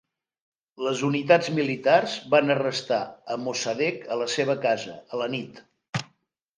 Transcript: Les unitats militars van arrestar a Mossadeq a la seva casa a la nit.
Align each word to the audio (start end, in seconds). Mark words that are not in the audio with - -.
Les 0.85 1.03
unitats 1.07 1.49
militars 1.57 2.17
van 2.33 2.55
arrestar 2.55 2.99
a 3.35 3.39
Mossadeq 3.45 4.11
a 4.17 4.21
la 4.25 4.31
seva 4.41 4.61
casa 4.69 5.01
a 5.15 5.25
la 5.25 5.33
nit. 5.39 5.67